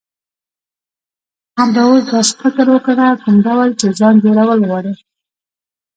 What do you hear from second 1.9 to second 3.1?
داسی فکر وکړه،